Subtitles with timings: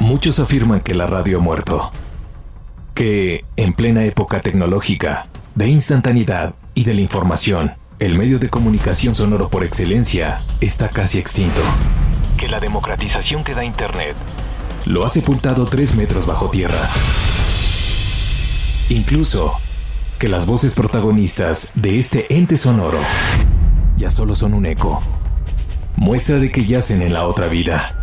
[0.00, 1.90] Muchos afirman que la radio ha muerto.
[2.94, 9.14] Que, en plena época tecnológica, de instantaneidad y de la información, el medio de comunicación
[9.14, 11.60] sonoro por excelencia está casi extinto.
[12.38, 14.16] Que la democratización que da Internet
[14.86, 16.88] lo ha sepultado tres metros bajo tierra.
[18.88, 19.52] Incluso
[20.18, 22.98] que las voces protagonistas de este ente sonoro
[23.98, 25.02] ya solo son un eco.
[25.94, 27.99] Muestra de que yacen en la otra vida.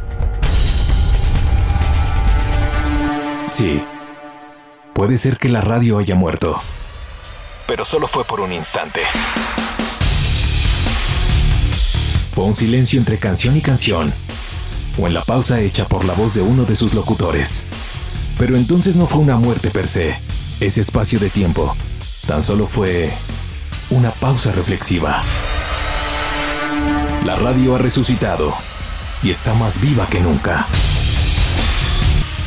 [3.47, 3.81] Sí,
[4.93, 6.59] puede ser que la radio haya muerto,
[7.65, 8.99] pero solo fue por un instante.
[12.33, 14.13] Fue un silencio entre canción y canción,
[14.99, 17.63] o en la pausa hecha por la voz de uno de sus locutores.
[18.37, 20.19] Pero entonces no fue una muerte per se,
[20.59, 21.75] ese espacio de tiempo,
[22.27, 23.09] tan solo fue
[23.89, 25.23] una pausa reflexiva.
[27.25, 28.53] La radio ha resucitado
[29.23, 30.67] y está más viva que nunca.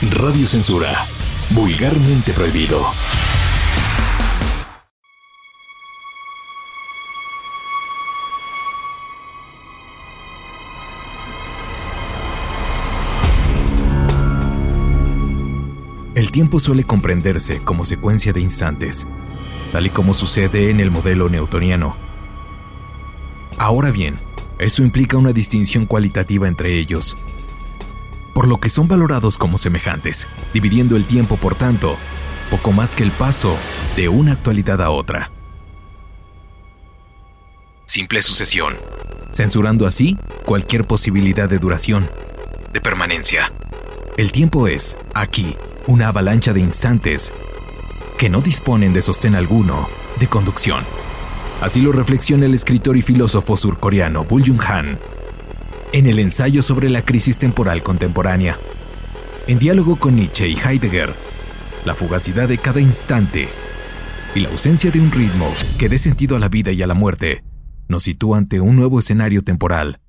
[0.08, 1.04] Radio Censura.
[1.50, 2.86] Vulgarmente prohibido.
[16.14, 19.06] El tiempo suele comprenderse como secuencia de instantes,
[19.70, 21.94] tal y como sucede en el modelo newtoniano.
[23.58, 24.18] Ahora bien,
[24.58, 27.18] esto implica una distinción cualitativa entre ellos,
[28.40, 31.98] por lo que son valorados como semejantes, dividiendo el tiempo, por tanto,
[32.50, 33.54] poco más que el paso
[33.96, 35.30] de una actualidad a otra.
[37.84, 38.76] Simple sucesión,
[39.30, 42.08] censurando así cualquier posibilidad de duración,
[42.72, 43.52] de permanencia.
[44.16, 45.54] El tiempo es, aquí,
[45.86, 47.34] una avalancha de instantes
[48.16, 49.86] que no disponen de sostén alguno
[50.18, 50.82] de conducción.
[51.60, 54.98] Así lo reflexiona el escritor y filósofo surcoreano Bull Jung Han
[55.92, 58.58] en el ensayo sobre la crisis temporal contemporánea.
[59.46, 61.14] En diálogo con Nietzsche y Heidegger,
[61.84, 63.48] la fugacidad de cada instante
[64.34, 66.94] y la ausencia de un ritmo que dé sentido a la vida y a la
[66.94, 67.42] muerte
[67.88, 70.00] nos sitúa ante un nuevo escenario temporal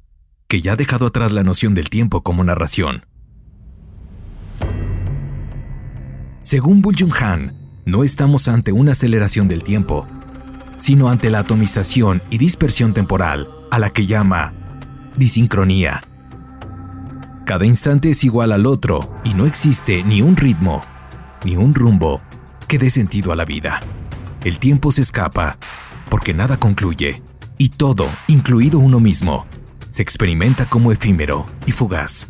[0.47, 3.06] que ya ha dejado atrás la noción del tiempo como narración.
[6.44, 7.56] Según Bull Jung Han,
[7.86, 10.08] no estamos ante una aceleración del tiempo,
[10.78, 14.61] sino ante la atomización y dispersión temporal a la que llama
[15.16, 16.02] disincronía.
[17.46, 20.82] Cada instante es igual al otro y no existe ni un ritmo,
[21.44, 22.22] ni un rumbo
[22.68, 23.80] que dé sentido a la vida.
[24.44, 25.58] El tiempo se escapa
[26.10, 27.22] porque nada concluye
[27.58, 29.46] y todo, incluido uno mismo,
[29.90, 32.30] se experimenta como efímero y fugaz.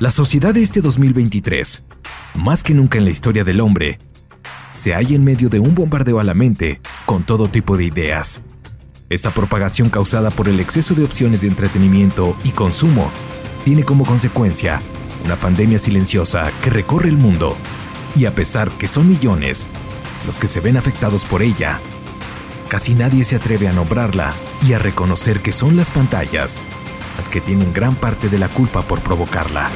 [0.00, 1.84] La sociedad de este 2023,
[2.34, 3.98] más que nunca en la historia del hombre,
[4.72, 8.42] se halla en medio de un bombardeo a la mente con todo tipo de ideas,
[9.08, 13.10] esta propagación causada por el exceso de opciones de entretenimiento y consumo
[13.64, 14.82] tiene como consecuencia
[15.24, 17.56] una pandemia silenciosa que recorre el mundo
[18.16, 19.68] y a pesar que son millones
[20.26, 21.80] los que se ven afectados por ella,
[22.68, 24.32] casi nadie se atreve a nombrarla
[24.66, 26.62] y a reconocer que son las pantallas
[27.16, 29.70] las que tienen gran parte de la culpa por provocarla.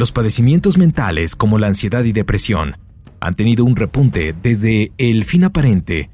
[0.00, 2.78] Los padecimientos mentales como la ansiedad y depresión
[3.20, 6.08] han tenido un repunte desde el fin aparente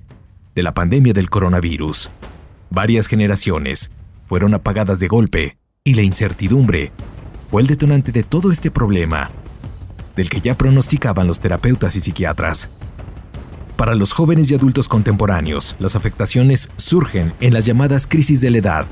[0.56, 2.10] de la pandemia del coronavirus.
[2.68, 3.92] Varias generaciones
[4.26, 6.90] fueron apagadas de golpe y la incertidumbre
[7.48, 9.30] fue el detonante de todo este problema,
[10.16, 12.70] del que ya pronosticaban los terapeutas y psiquiatras.
[13.76, 18.58] Para los jóvenes y adultos contemporáneos, las afectaciones surgen en las llamadas crisis de la
[18.58, 18.86] edad,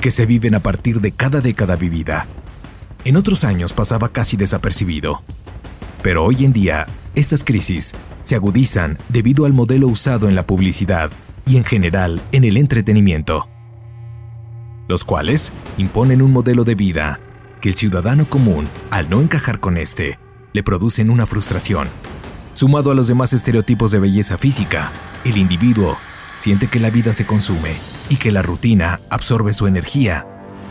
[0.00, 2.26] que se viven a partir de cada década vivida.
[3.06, 5.22] En otros años pasaba casi desapercibido.
[6.02, 7.94] Pero hoy en día, estas crisis
[8.24, 11.12] se agudizan debido al modelo usado en la publicidad
[11.46, 13.48] y en general en el entretenimiento,
[14.88, 17.20] los cuales imponen un modelo de vida
[17.60, 20.18] que el ciudadano común, al no encajar con este,
[20.52, 21.86] le producen una frustración.
[22.54, 24.90] Sumado a los demás estereotipos de belleza física,
[25.24, 25.96] el individuo
[26.38, 27.76] siente que la vida se consume
[28.08, 30.26] y que la rutina absorbe su energía,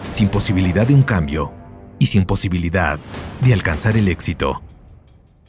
[0.10, 1.65] sin posibilidad de un cambio
[2.00, 3.00] y sin posibilidad
[3.42, 4.62] de alcanzar el éxito.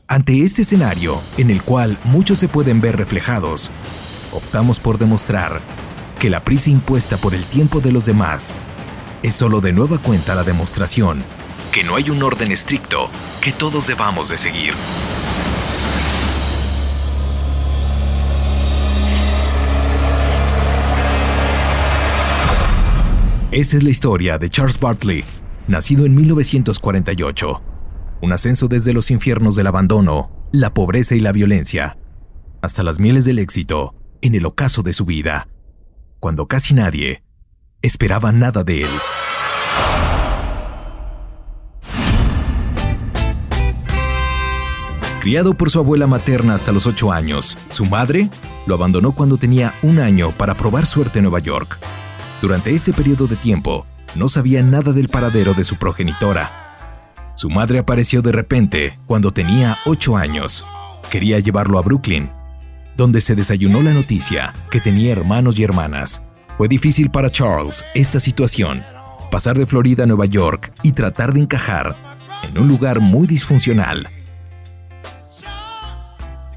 [0.08, 3.70] Ante este escenario, en el cual muchos se pueden ver reflejados,
[4.32, 5.60] optamos por demostrar
[6.18, 8.54] que la prisa impuesta por el tiempo de los demás
[9.22, 11.24] es solo de nueva cuenta la demostración
[11.76, 13.10] que no hay un orden estricto
[13.42, 14.72] que todos debamos de seguir.
[23.50, 25.22] Esa es la historia de Charles Bartley,
[25.68, 27.62] nacido en 1948.
[28.22, 31.98] Un ascenso desde los infiernos del abandono la pobreza y la violencia,
[32.62, 35.48] hasta las mieles del éxito en el ocaso de su vida,
[36.20, 37.22] cuando casi nadie
[37.82, 38.90] esperaba nada de él.
[45.20, 48.30] Criado por su abuela materna hasta los ocho años, su madre
[48.66, 51.76] lo abandonó cuando tenía un año para probar suerte en Nueva York.
[52.40, 53.86] Durante este periodo de tiempo,
[54.16, 56.66] no sabía nada del paradero de su progenitora.
[57.34, 60.64] Su madre apareció de repente cuando tenía ocho años.
[61.10, 62.30] Quería llevarlo a Brooklyn,
[62.96, 66.22] donde se desayunó la noticia que tenía hermanos y hermanas.
[66.56, 68.82] Fue difícil para Charles esta situación,
[69.30, 71.94] pasar de Florida a Nueva York y tratar de encajar
[72.42, 74.08] en un lugar muy disfuncional.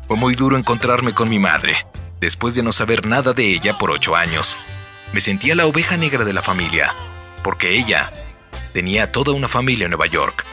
[0.07, 1.85] Fue muy duro encontrarme con mi madre,
[2.21, 4.57] después de no saber nada de ella por ocho años.
[5.13, 6.91] Me sentía la oveja negra de la familia,
[7.43, 8.11] porque ella
[8.73, 10.45] tenía toda una familia en Nueva York.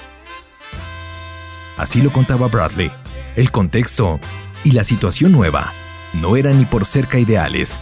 [1.76, 2.90] Así lo contaba Bradley.
[3.36, 4.18] El contexto
[4.64, 5.72] y la situación nueva
[6.14, 7.78] no eran ni por cerca ideales.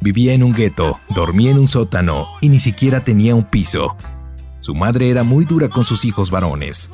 [0.00, 3.96] Vivía en un gueto, dormía en un sótano y ni siquiera tenía un piso.
[4.60, 6.90] Su madre era muy dura con sus hijos varones.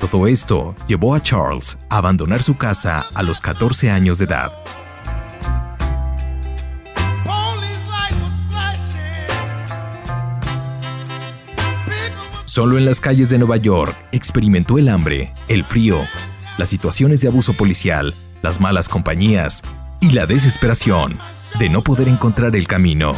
[0.00, 4.52] Todo esto llevó a Charles a abandonar su casa a los 14 años de edad.
[12.54, 15.98] Solo en las calles de Nueva York experimentó el hambre, el frío,
[16.56, 19.60] las situaciones de abuso policial, las malas compañías
[20.00, 21.18] y la desesperación
[21.58, 23.14] de no poder encontrar el camino.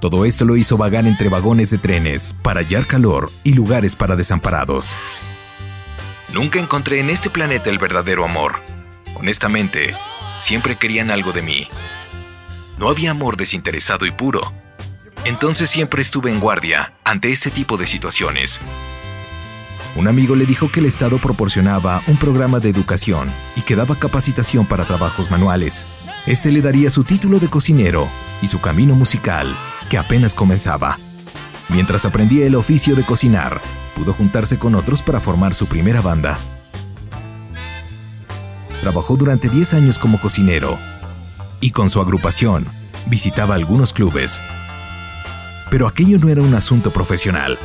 [0.00, 4.16] Todo esto lo hizo vagar entre vagones de trenes para hallar calor y lugares para
[4.16, 4.96] desamparados.
[6.32, 8.56] Nunca encontré en este planeta el verdadero amor.
[9.14, 9.94] Honestamente,
[10.40, 11.68] siempre querían algo de mí.
[12.76, 14.52] No había amor desinteresado y puro.
[15.24, 18.60] Entonces siempre estuve en guardia ante este tipo de situaciones.
[19.94, 23.94] Un amigo le dijo que el Estado proporcionaba un programa de educación y que daba
[23.94, 25.86] capacitación para trabajos manuales.
[26.26, 28.08] Este le daría su título de cocinero
[28.40, 29.54] y su camino musical,
[29.88, 30.98] que apenas comenzaba.
[31.68, 33.60] Mientras aprendía el oficio de cocinar,
[33.94, 36.38] pudo juntarse con otros para formar su primera banda.
[38.80, 40.78] Trabajó durante 10 años como cocinero
[41.60, 42.66] y con su agrupación
[43.06, 44.42] visitaba algunos clubes
[45.72, 47.58] pero aquello no era un asunto profesional.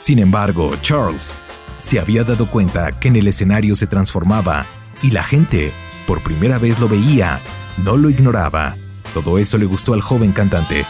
[0.00, 1.36] Sin embargo, Charles
[1.78, 4.66] se había dado cuenta que en el escenario se transformaba
[5.00, 5.72] y la gente,
[6.04, 7.38] por primera vez lo veía,
[7.76, 8.74] no lo ignoraba.
[9.14, 10.84] Todo eso le gustó al joven cantante.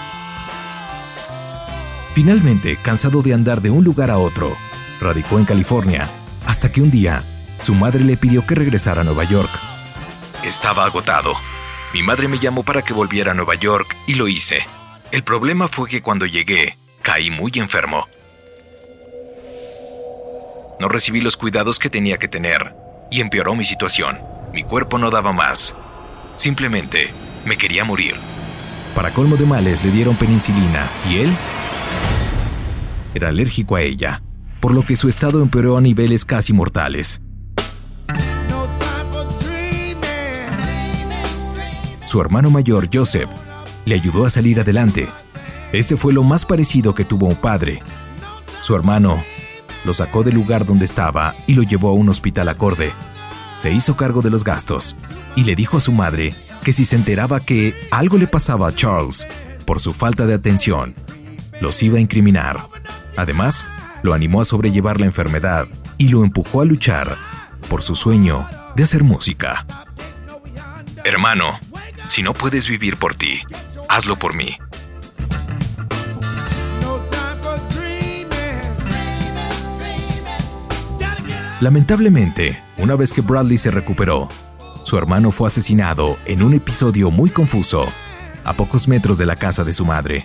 [2.14, 4.56] Finalmente, cansado de andar de un lugar a otro,
[4.98, 6.08] radicó en California,
[6.46, 7.22] hasta que un día
[7.60, 9.50] su madre le pidió que regresara a Nueva York.
[10.42, 11.34] Estaba agotado.
[11.92, 14.62] Mi madre me llamó para que volviera a Nueva York y lo hice.
[15.12, 18.08] El problema fue que cuando llegué, caí muy enfermo.
[20.80, 22.74] No recibí los cuidados que tenía que tener
[23.10, 24.18] y empeoró mi situación.
[24.54, 25.76] Mi cuerpo no daba más.
[26.36, 27.10] Simplemente
[27.44, 28.14] me quería morir.
[28.94, 31.36] Para colmo de males le dieron penicilina y él
[33.12, 34.22] era alérgico a ella,
[34.60, 37.20] por lo que su estado empeoró a niveles casi mortales.
[42.06, 43.28] Su hermano mayor, Joseph,
[43.84, 45.08] le ayudó a salir adelante.
[45.72, 47.82] Este fue lo más parecido que tuvo un padre.
[48.60, 49.22] Su hermano
[49.84, 52.92] lo sacó del lugar donde estaba y lo llevó a un hospital acorde.
[53.58, 54.96] Se hizo cargo de los gastos
[55.36, 58.74] y le dijo a su madre que si se enteraba que algo le pasaba a
[58.74, 59.26] Charles
[59.66, 60.94] por su falta de atención,
[61.60, 62.60] los iba a incriminar.
[63.16, 63.66] Además,
[64.02, 65.66] lo animó a sobrellevar la enfermedad
[65.98, 67.16] y lo empujó a luchar
[67.68, 69.66] por su sueño de hacer música.
[71.04, 71.58] Hermano,
[72.08, 73.42] si no puedes vivir por ti,
[73.92, 74.56] hazlo por mí.
[81.60, 84.28] Lamentablemente, una vez que Bradley se recuperó,
[84.82, 87.86] su hermano fue asesinado en un episodio muy confuso,
[88.44, 90.24] a pocos metros de la casa de su madre.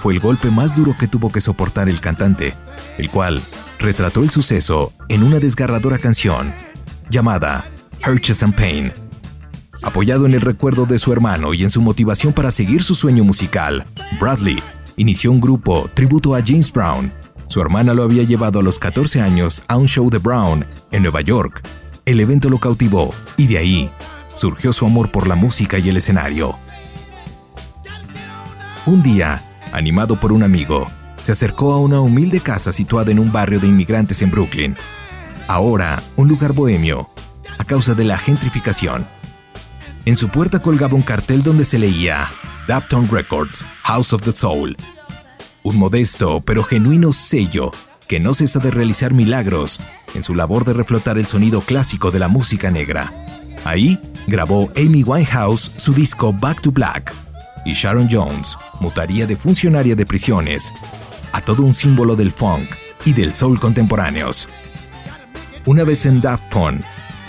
[0.00, 2.54] Fue el golpe más duro que tuvo que soportar el cantante,
[2.98, 3.40] el cual
[3.78, 6.52] retrató el suceso en una desgarradora canción
[7.08, 7.70] llamada
[8.06, 8.92] Hurches and Pain,
[9.82, 13.24] Apoyado en el recuerdo de su hermano y en su motivación para seguir su sueño
[13.24, 13.86] musical,
[14.20, 14.62] Bradley
[14.96, 17.10] inició un grupo tributo a James Brown.
[17.48, 21.02] Su hermana lo había llevado a los 14 años a un show de Brown en
[21.02, 21.62] Nueva York.
[22.04, 23.90] El evento lo cautivó y de ahí
[24.34, 26.58] surgió su amor por la música y el escenario.
[28.84, 30.88] Un día, animado por un amigo,
[31.22, 34.76] se acercó a una humilde casa situada en un barrio de inmigrantes en Brooklyn.
[35.48, 37.10] Ahora, un lugar bohemio,
[37.58, 39.06] a causa de la gentrificación.
[40.10, 42.32] En su puerta colgaba un cartel donde se leía
[42.66, 44.76] Dapton Records, House of the Soul.
[45.62, 47.70] Un modesto pero genuino sello
[48.08, 49.78] que no cesa de realizar milagros
[50.16, 53.12] en su labor de reflotar el sonido clásico de la música negra.
[53.64, 57.14] Ahí grabó Amy Winehouse su disco Back to Black
[57.64, 60.74] y Sharon Jones mutaría de funcionaria de prisiones
[61.30, 62.68] a todo un símbolo del funk
[63.04, 64.48] y del soul contemporáneos.
[65.66, 66.52] Una vez en Daft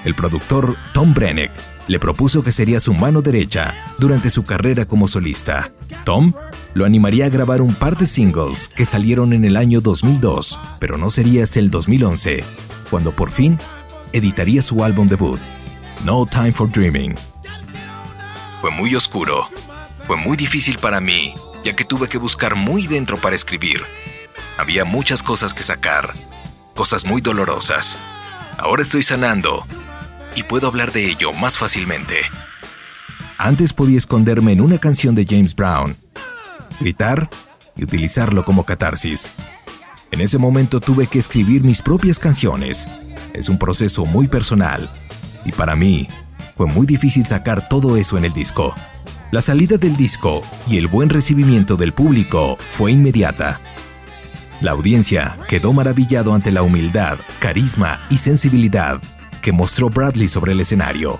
[0.03, 1.51] el productor Tom Brenneck
[1.87, 5.71] le propuso que sería su mano derecha durante su carrera como solista.
[6.05, 6.33] Tom
[6.73, 10.97] lo animaría a grabar un par de singles que salieron en el año 2002, pero
[10.97, 12.43] no sería hasta el 2011,
[12.89, 13.59] cuando por fin
[14.13, 15.39] editaría su álbum debut,
[16.05, 17.15] No Time for Dreaming.
[18.61, 19.47] Fue muy oscuro,
[20.07, 21.33] fue muy difícil para mí,
[21.65, 23.81] ya que tuve que buscar muy dentro para escribir.
[24.57, 26.13] Había muchas cosas que sacar,
[26.75, 27.97] cosas muy dolorosas.
[28.57, 29.65] Ahora estoy sanando
[30.35, 32.15] y puedo hablar de ello más fácilmente.
[33.37, 35.97] Antes podía esconderme en una canción de James Brown,
[36.79, 37.29] gritar
[37.75, 39.31] y utilizarlo como catarsis.
[40.11, 42.87] En ese momento tuve que escribir mis propias canciones.
[43.33, 44.91] Es un proceso muy personal
[45.45, 46.07] y para mí
[46.55, 48.75] fue muy difícil sacar todo eso en el disco.
[49.31, 53.61] La salida del disco y el buen recibimiento del público fue inmediata.
[54.59, 59.01] La audiencia quedó maravillado ante la humildad, carisma y sensibilidad
[59.41, 61.19] que mostró Bradley sobre el escenario.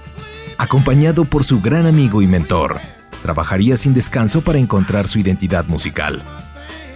[0.58, 2.80] Acompañado por su gran amigo y mentor,
[3.22, 6.24] trabajaría sin descanso para encontrar su identidad musical.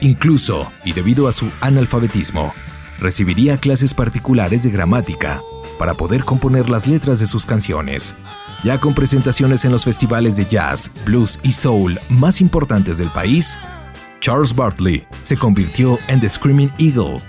[0.01, 2.53] Incluso, y debido a su analfabetismo,
[2.99, 5.41] recibiría clases particulares de gramática
[5.79, 8.15] para poder componer las letras de sus canciones.
[8.63, 13.59] Ya con presentaciones en los festivales de jazz, blues y soul más importantes del país,
[14.21, 17.21] Charles Bartley se convirtió en The Screaming Eagle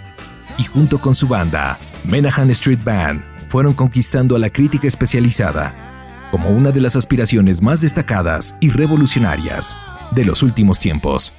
[0.59, 5.75] y junto con su banda, Menahan Street Band, fueron conquistando a la crítica especializada
[6.31, 9.77] como una de las aspiraciones más destacadas y revolucionarias
[10.11, 11.33] de los últimos tiempos.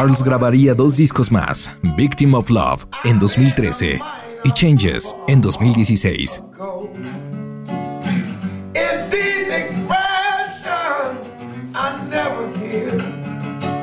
[0.00, 4.00] Charles grabaría dos discos más, Victim of Love en 2013
[4.44, 6.42] y Changes en 2016.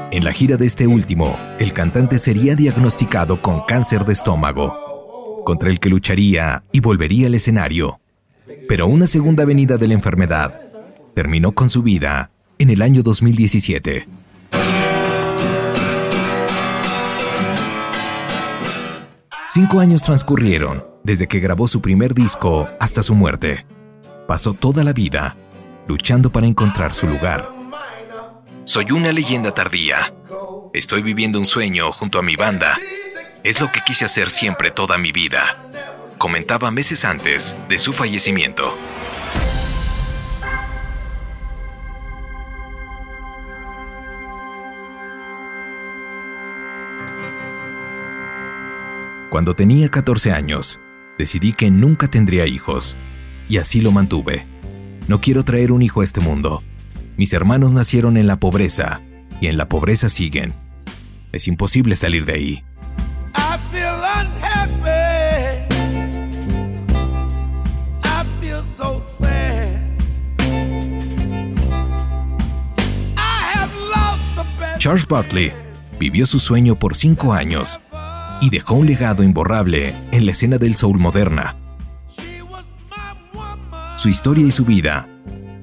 [0.10, 5.70] En la gira de este último, el cantante sería diagnosticado con cáncer de estómago, contra
[5.70, 8.00] el que lucharía y volvería al escenario.
[8.68, 10.60] Pero una segunda venida de la enfermedad
[11.14, 14.27] terminó con su vida en el año 2017.
[19.50, 23.66] Cinco años transcurrieron desde que grabó su primer disco hasta su muerte.
[24.28, 25.36] Pasó toda la vida
[25.88, 27.50] luchando para encontrar su lugar.
[28.66, 30.14] Soy una leyenda tardía.
[30.74, 32.78] Estoy viviendo un sueño junto a mi banda.
[33.44, 35.64] Es lo que quise hacer siempre toda mi vida.
[36.18, 38.78] Comentaba meses antes de su fallecimiento.
[49.38, 50.80] Cuando tenía 14 años,
[51.20, 52.98] decidí que nunca tendría hijos,
[53.48, 54.48] y así lo mantuve.
[55.08, 56.64] No quiero traer un hijo a este mundo.
[57.18, 59.04] Mis hermanos nacieron en la pobreza,
[59.40, 60.56] y en la pobreza siguen.
[61.32, 62.64] Es imposible salir de ahí.
[74.80, 75.52] Charles Bartley
[76.00, 77.80] vivió su sueño por cinco años
[78.42, 81.56] y dejó un legado imborrable en la escena del soul moderna.
[83.98, 85.10] Su historia y su vida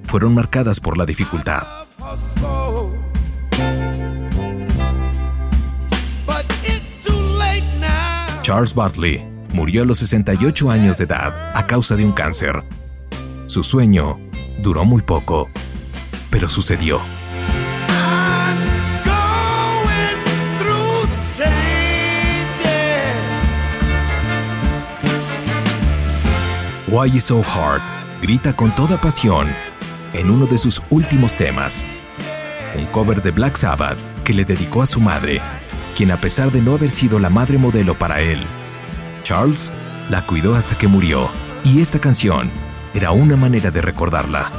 [0.04, 1.62] fueron marcadas por la dificultad.
[8.42, 12.62] Charles Bartley murió a los 68 años de edad a causa de un cáncer.
[13.46, 14.18] Su sueño
[14.58, 15.48] duró muy poco,
[16.28, 17.00] pero sucedió.
[26.94, 27.82] Why You So Hard
[28.22, 29.48] grita con toda pasión
[30.12, 31.84] en uno de sus últimos temas,
[32.78, 35.42] un cover de Black Sabbath que le dedicó a su madre,
[35.96, 38.46] quien a pesar de no haber sido la madre modelo para él,
[39.24, 39.72] Charles
[40.08, 41.30] la cuidó hasta que murió,
[41.64, 42.48] y esta canción
[42.94, 44.52] era una manera de recordarla.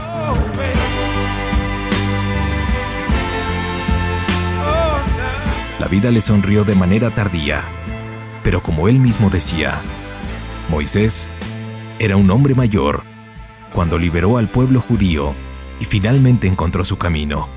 [5.80, 7.62] La vida le sonrió de manera tardía,
[8.43, 9.80] pero como él mismo decía,
[10.67, 11.30] Moisés
[11.99, 13.03] era un hombre mayor
[13.73, 15.34] cuando liberó al pueblo judío
[15.79, 17.49] y finalmente encontró su camino.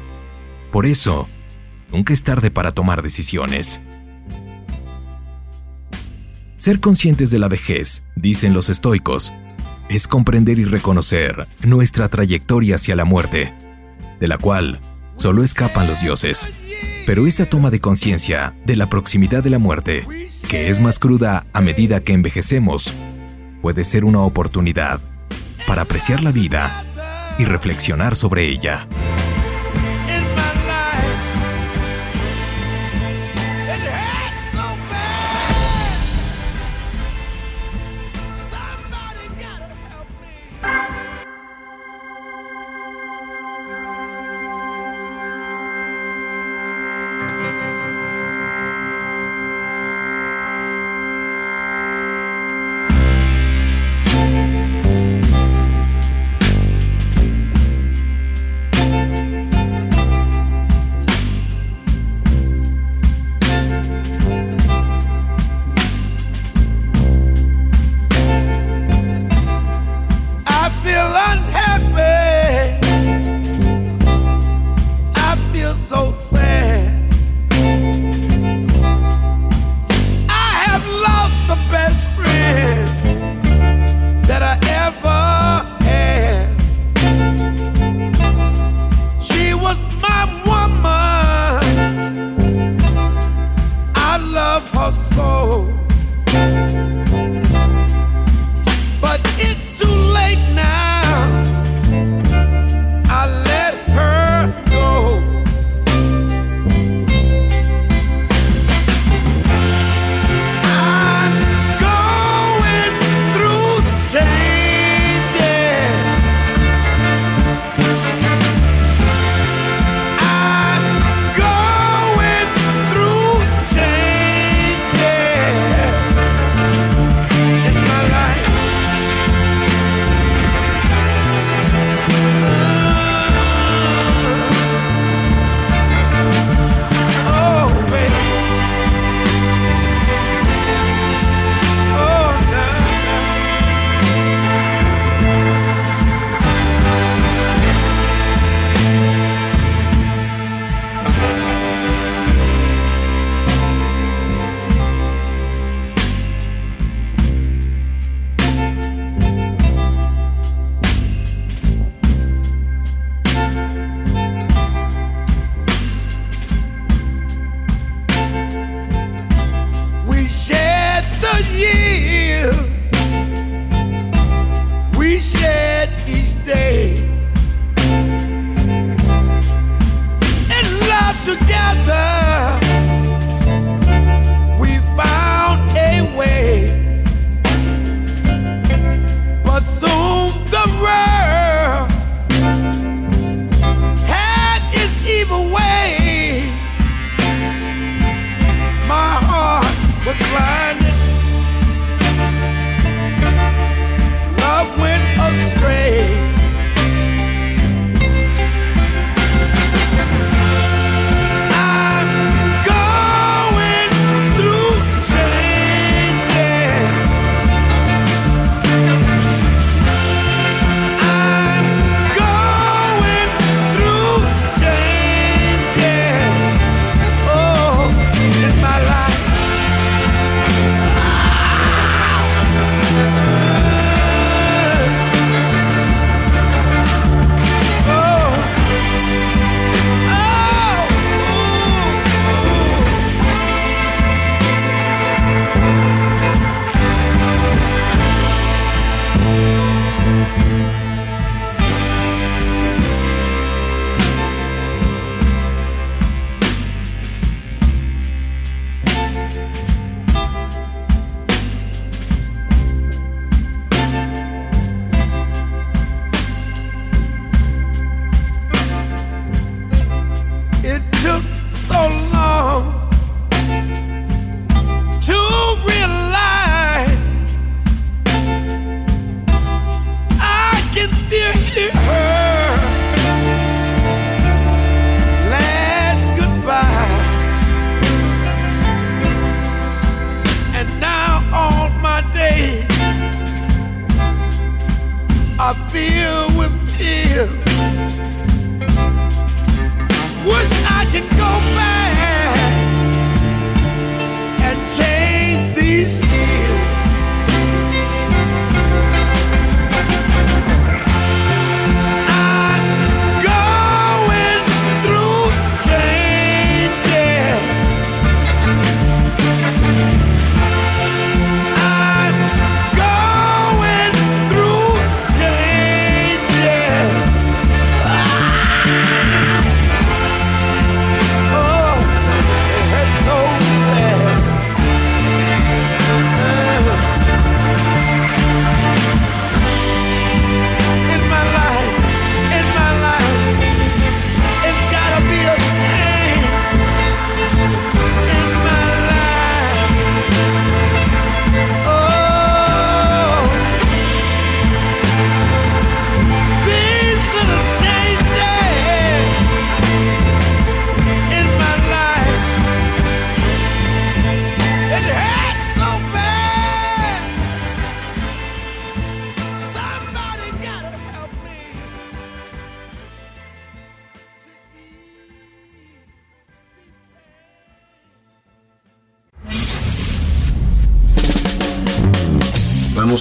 [0.72, 1.28] Por eso,
[1.92, 3.80] nunca es tarde para tomar decisiones.
[6.56, 9.32] Ser conscientes de la vejez, dicen los estoicos,
[9.88, 13.54] es comprender y reconocer nuestra trayectoria hacia la muerte,
[14.20, 14.80] de la cual
[15.16, 16.50] solo escapan los dioses.
[17.06, 20.04] Pero esta toma de conciencia de la proximidad de la muerte,
[20.48, 22.92] que es más cruda a medida que envejecemos,
[23.60, 25.00] puede ser una oportunidad
[25.66, 26.84] para apreciar la vida
[27.38, 28.88] y reflexionar sobre ella.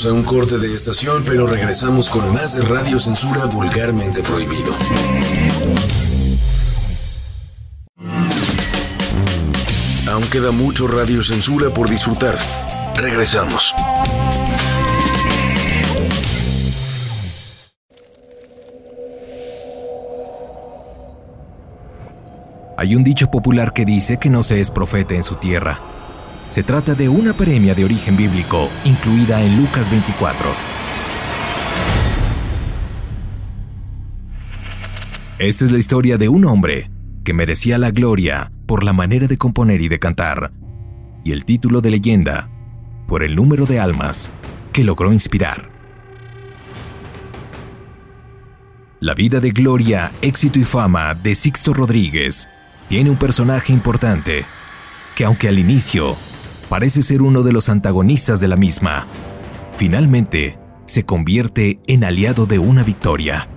[0.05, 4.71] A un corte de estación, pero regresamos con más de Radio Censura vulgarmente prohibido.
[10.11, 12.37] Aún queda mucho Radio Censura por disfrutar.
[12.95, 13.73] Regresamos.
[22.77, 25.96] Hay un dicho popular que dice que no se es profeta en su tierra
[26.57, 30.49] se trata de una premia de origen bíblico incluida en Lucas 24.
[35.37, 36.89] Esta es la historia de un hombre
[37.23, 40.51] que merecía la gloria por la manera de componer y de cantar,
[41.23, 42.49] y el título de leyenda
[43.07, 44.31] por el número de almas
[44.73, 45.69] que logró inspirar.
[48.99, 52.49] La vida de gloria, éxito y fama de Sixto Rodríguez
[52.89, 54.43] tiene un personaje importante
[55.13, 56.17] que aunque al inicio
[56.69, 59.05] parece ser uno de los antagonistas de la misma.
[59.75, 63.47] Finalmente, se convierte en aliado de una victoria.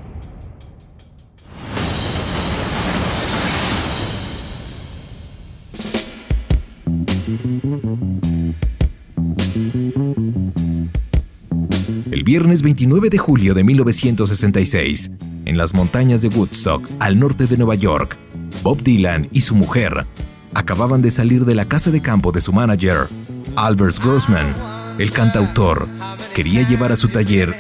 [12.11, 15.13] El viernes 29 de julio de 1966,
[15.45, 18.19] en las montañas de Woodstock, al norte de Nueva York,
[18.63, 20.07] Bob Dylan y su mujer
[20.55, 23.09] acababan de salir de la casa de campo de su manager,
[23.57, 24.55] Albert Grossman.
[24.99, 25.89] El cantautor
[26.35, 27.55] quería llevar a su taller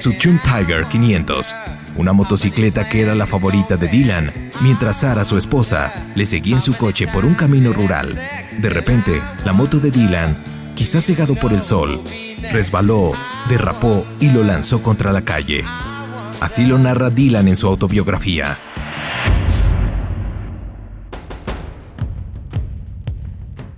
[0.00, 1.54] su Chum Tiger 500,
[1.96, 6.62] una motocicleta que era la favorita de Dylan, mientras Sara, su esposa, le seguía en
[6.62, 8.18] su coche por un camino rural.
[8.60, 10.42] De repente, la moto de Dylan,
[10.74, 12.02] quizás cegado por el sol,
[12.50, 13.12] resbaló,
[13.50, 15.64] derrapó y lo lanzó contra la calle.
[16.40, 18.58] Así lo narra Dylan en su autobiografía.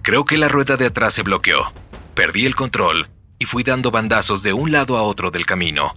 [0.02, 1.72] Creo que la rueda de atrás se bloqueó.
[2.16, 5.94] Perdí el control y fui dando bandazos de un lado a otro del camino.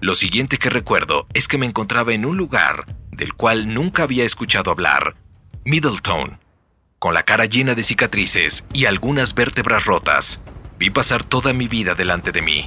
[0.00, 4.24] Lo siguiente que recuerdo es que me encontraba en un lugar del cual nunca había
[4.24, 5.16] escuchado hablar,
[5.64, 6.38] Middletown,
[6.98, 10.42] con la cara llena de cicatrices y algunas vértebras rotas.
[10.78, 12.64] Vi pasar toda mi vida delante de mí.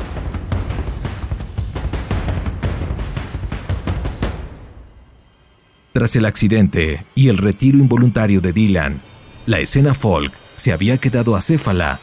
[5.93, 9.01] Tras el accidente y el retiro involuntario de Dylan,
[9.45, 11.99] la escena folk se había quedado acéfala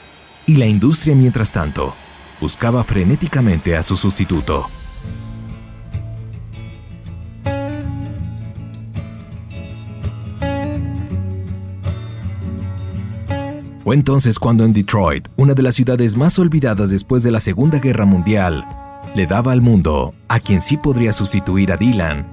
[0.46, 1.94] y la industria, mientras tanto,
[2.40, 4.68] buscaba frenéticamente a su sustituto.
[13.84, 17.78] Fue entonces cuando en Detroit, una de las ciudades más olvidadas después de la Segunda
[17.78, 18.66] Guerra Mundial,
[19.14, 22.26] le daba al mundo a quien sí podría sustituir a Dylan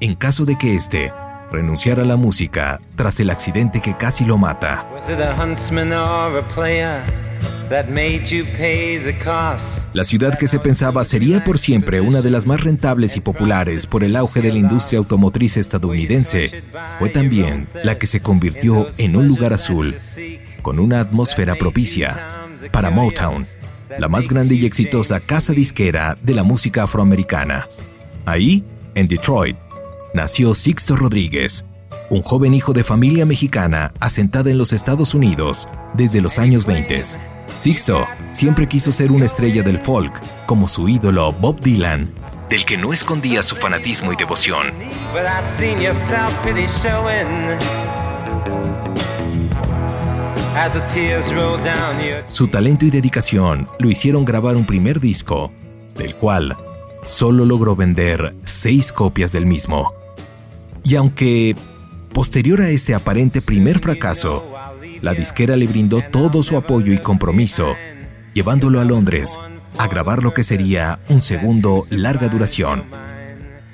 [0.00, 1.12] en caso de que éste
[1.50, 4.86] renunciara a la música tras el accidente que casi lo mata.
[9.92, 13.86] La ciudad que se pensaba sería por siempre una de las más rentables y populares
[13.86, 16.64] por el auge de la industria automotriz estadounidense,
[16.98, 19.96] fue también la que se convirtió en un lugar azul,
[20.62, 22.24] con una atmósfera propicia
[22.72, 23.46] para Motown,
[23.98, 27.66] la más grande y exitosa casa disquera de la música afroamericana.
[28.26, 29.56] Ahí, en Detroit,
[30.14, 31.64] nació Sixto Rodríguez,
[32.08, 37.02] un joven hijo de familia mexicana asentada en los Estados Unidos desde los años 20.
[37.54, 40.12] Sixto siempre quiso ser una estrella del folk,
[40.46, 42.10] como su ídolo Bob Dylan,
[42.48, 44.68] del que no escondía su fanatismo y devoción.
[52.30, 55.52] Su talento y dedicación lo hicieron grabar un primer disco,
[55.96, 56.56] del cual
[57.06, 59.99] solo logró vender seis copias del mismo.
[60.84, 61.54] Y aunque,
[62.12, 64.52] posterior a este aparente primer fracaso,
[65.00, 67.74] la disquera le brindó todo su apoyo y compromiso,
[68.34, 69.38] llevándolo a Londres
[69.78, 72.84] a grabar lo que sería un segundo larga duración.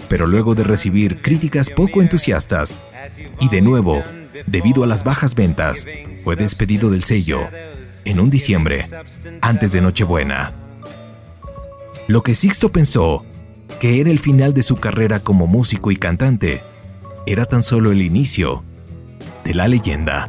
[0.09, 2.79] Pero luego de recibir críticas poco entusiastas,
[3.41, 4.03] y de nuevo,
[4.47, 5.87] debido a las bajas ventas,
[6.23, 7.41] fue despedido del sello
[8.05, 8.87] en un diciembre,
[9.41, 10.53] antes de Nochebuena.
[12.07, 13.25] Lo que Sixto pensó
[13.81, 16.63] que era el final de su carrera como músico y cantante,
[17.27, 18.63] era tan solo el inicio
[19.45, 20.29] de la leyenda.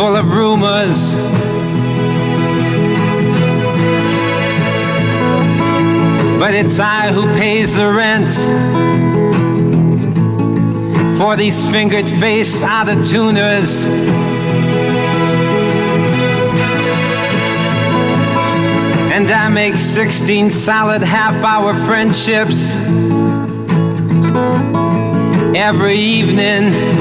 [0.00, 1.14] full of rumors.
[6.40, 8.32] but it's I who pays the rent
[11.18, 13.84] for these fingered face out of tuners.
[19.14, 22.80] And I make 16 solid half hour friendships
[25.54, 26.99] every evening.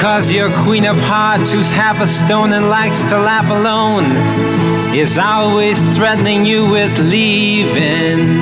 [0.00, 5.18] Cause your queen of hearts, who's half a stone and likes to laugh alone, is
[5.18, 8.38] always threatening you with leaving.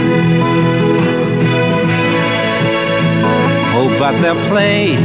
[3.74, 4.96] Oh, but they'll play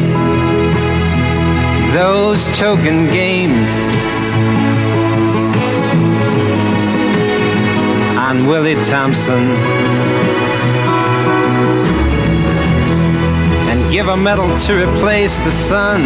[1.93, 3.69] those token games
[8.17, 10.20] on Willie Thompson
[13.91, 16.05] give a medal to replace the sun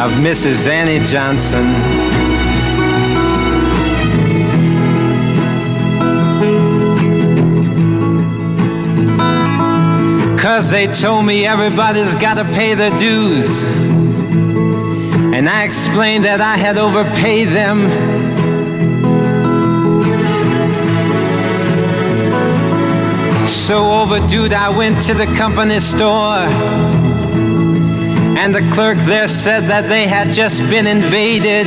[0.00, 0.66] of Mrs.
[0.66, 1.66] Annie Johnson.
[10.38, 13.62] Cause they told me everybody's gotta pay their dues.
[15.34, 18.35] And I explained that I had overpaid them.
[23.46, 26.46] So overdue, I went to the company store.
[28.38, 31.66] And the clerk there said that they had just been invaded.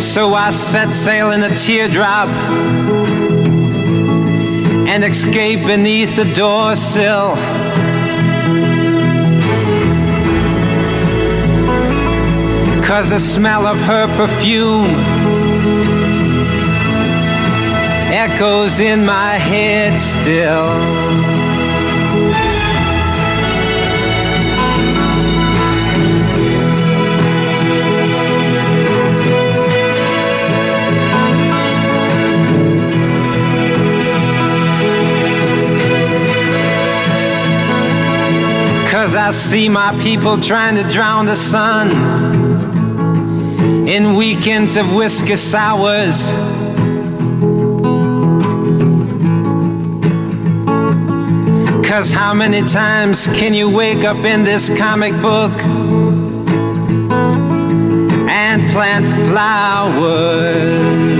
[0.00, 2.28] So I set sail in a teardrop
[4.86, 7.36] and escaped beneath the door sill.
[12.84, 15.23] Cause the smell of her perfume
[18.26, 20.68] echoes in my head still.
[38.90, 41.90] Cause I see my people trying to drown the sun
[43.86, 46.32] in weekends of whiskey sours.
[51.94, 55.52] Cause how many times can you wake up in this comic book
[58.28, 61.13] and plant flowers?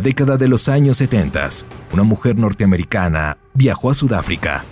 [0.00, 1.48] Década de los años 70,
[1.92, 4.64] una mujer norteamericana viajó a Sudáfrica,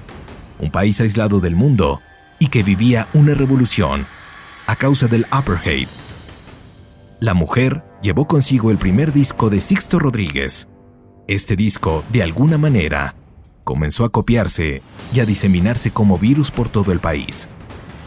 [0.58, 2.00] un país aislado del mundo
[2.38, 4.06] y que vivía una revolución
[4.66, 5.88] a causa del apartheid.
[7.20, 10.68] La mujer llevó consigo el primer disco de Sixto Rodríguez.
[11.26, 13.14] Este disco, de alguna manera,
[13.64, 17.48] comenzó a copiarse y a diseminarse como virus por todo el país.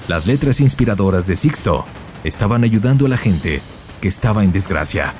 [0.07, 1.85] Las letras inspiradoras de Sixto
[2.23, 3.61] estaban ayudando a la gente
[3.99, 5.13] que estaba en desgracia.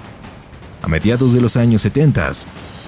[0.81, 2.31] A mediados de los años 70,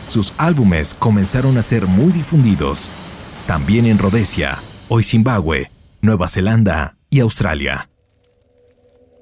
[0.07, 2.89] sus álbumes comenzaron a ser muy difundidos,
[3.47, 5.69] también en Rhodesia, hoy Zimbabue,
[6.01, 7.89] Nueva Zelanda y Australia.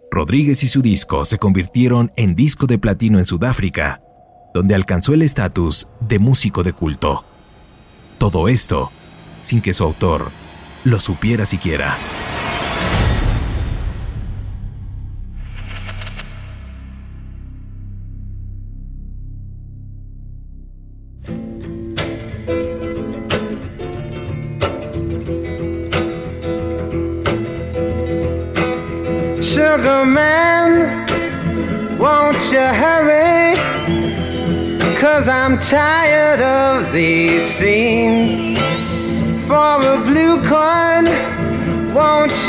[0.10, 4.02] Rodríguez y su disco se convirtieron en disco de platino en Sudáfrica,
[4.54, 7.26] donde alcanzó el estatus de músico de culto.
[8.18, 8.92] Todo esto
[9.42, 10.32] sin que su autor
[10.84, 11.98] lo supiera siquiera.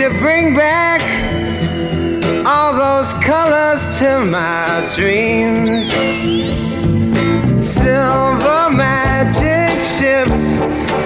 [0.02, 1.00] You bring back
[2.44, 5.92] all those colors to my dreams?
[7.62, 10.56] Silver magic ships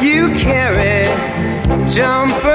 [0.03, 1.05] you carry
[1.90, 2.45] Jumpers,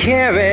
[0.00, 0.49] carry,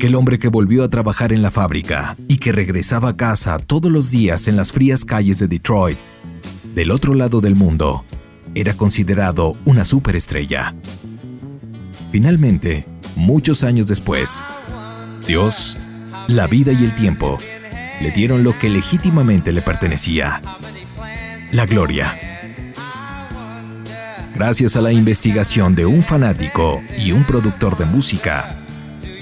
[0.00, 3.92] Aquel hombre que volvió a trabajar en la fábrica y que regresaba a casa todos
[3.92, 5.98] los días en las frías calles de Detroit,
[6.74, 8.06] del otro lado del mundo,
[8.54, 10.74] era considerado una superestrella.
[12.10, 14.42] Finalmente, muchos años después,
[15.26, 15.76] Dios,
[16.28, 17.36] la vida y el tiempo
[18.00, 20.40] le dieron lo que legítimamente le pertenecía,
[21.52, 22.18] la gloria.
[24.34, 28.59] Gracias a la investigación de un fanático y un productor de música,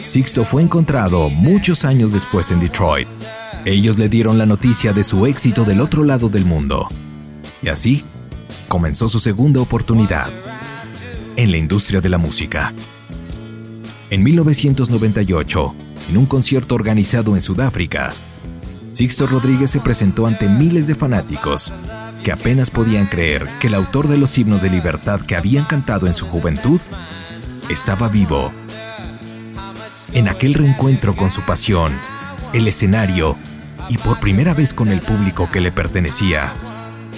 [0.08, 3.06] Sixto fue encontrado muchos años después en Detroit.
[3.66, 6.88] Ellos le dieron la noticia de su éxito del otro lado del mundo.
[7.60, 8.06] Y así
[8.68, 10.30] comenzó su segunda oportunidad
[11.36, 12.72] en la industria de la música.
[14.08, 15.74] En 1998,
[16.08, 18.14] en un concierto organizado en Sudáfrica,
[18.92, 21.74] Sixto Rodríguez se presentó ante miles de fanáticos
[22.24, 26.06] que apenas podían creer que el autor de los himnos de libertad que habían cantado
[26.06, 26.80] en su juventud
[27.68, 28.54] estaba vivo.
[30.12, 31.92] En aquel reencuentro con su pasión,
[32.54, 33.36] el escenario
[33.90, 36.54] y por primera vez con el público que le pertenecía,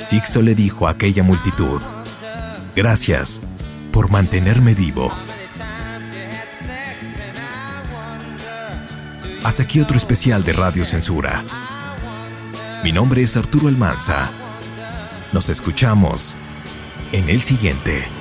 [0.02, 1.80] Sixto le dijo a aquella multitud,
[2.74, 3.42] gracias
[3.92, 5.12] por mantenerme vivo.
[9.44, 11.44] Hasta aquí otro especial de Radio Censura.
[12.82, 14.32] Mi nombre es Arturo Almanza.
[15.32, 16.36] Nos escuchamos
[17.12, 18.19] en el siguiente.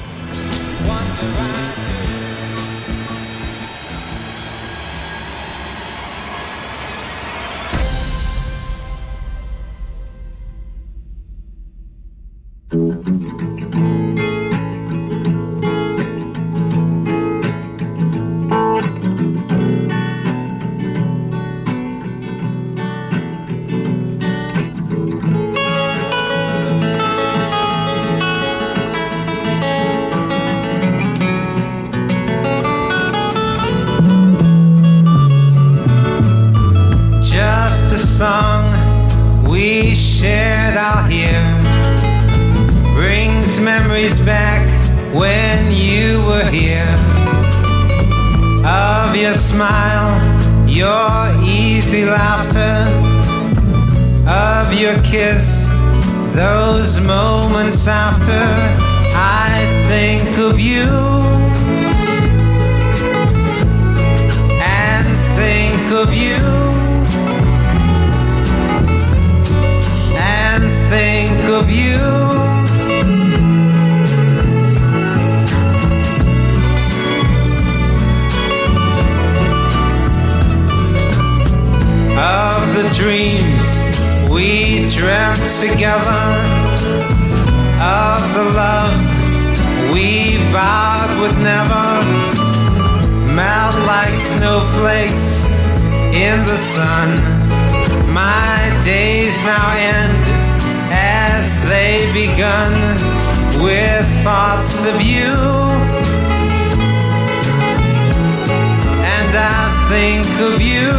[65.89, 66.35] Think of you.
[70.17, 71.97] And think of you.
[82.21, 83.63] of the dreams
[84.31, 86.21] we dreamt together,
[87.81, 92.03] of the love we vowed would never
[93.33, 95.38] melt like snowflakes
[96.13, 97.09] in the sun.
[98.13, 100.23] My days now end
[100.91, 102.73] as they begun
[103.63, 105.33] with thoughts of you.
[109.15, 110.89] And I think of you.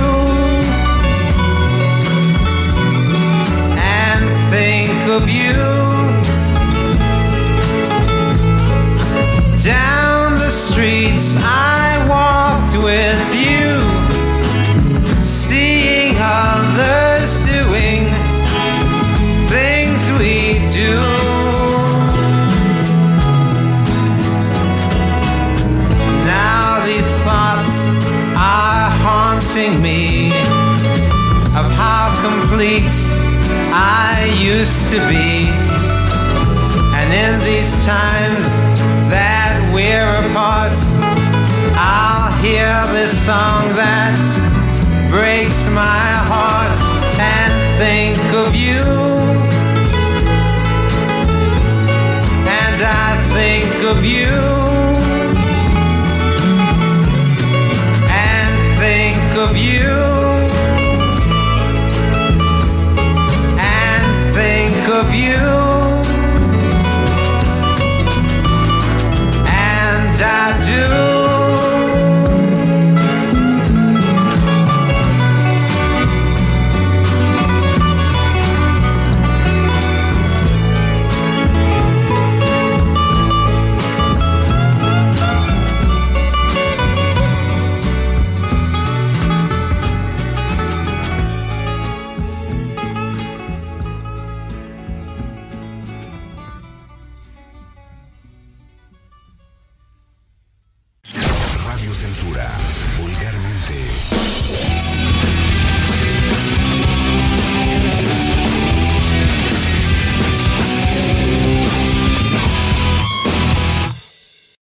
[3.78, 5.90] And think of you.
[9.62, 13.99] Down the streets I walked with you,
[16.80, 18.02] others doing
[19.48, 20.34] things we
[20.72, 20.96] do.
[26.24, 27.74] Now these thoughts
[28.36, 30.28] are haunting me
[31.58, 32.96] of how complete
[33.72, 35.48] I used to be.
[36.98, 38.46] And in these times
[39.10, 40.78] that we're apart,
[41.76, 44.16] I'll hear this song that
[45.10, 46.59] breaks my heart
[47.20, 48.82] and think of you.
[52.58, 54.36] And I think of you.
[58.28, 58.52] And
[58.82, 59.94] think of you.
[63.58, 64.04] And
[64.34, 65.59] think of you